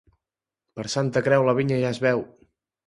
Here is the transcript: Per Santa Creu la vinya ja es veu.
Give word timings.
Per 0.79 0.87
Santa 0.95 1.25
Creu 1.29 1.47
la 1.51 1.57
vinya 1.61 1.81
ja 1.87 1.95
es 1.97 2.05
veu. 2.09 2.27